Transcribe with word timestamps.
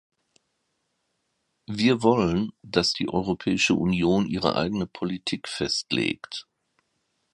Wir 1.67 2.01
wollen, 2.01 2.53
dass 2.63 2.93
die 2.93 3.07
Europäische 3.07 3.75
Union 3.75 4.25
ihre 4.25 4.55
eigene 4.55 4.87
Politik 4.87 5.47
festlegt. 5.47 6.47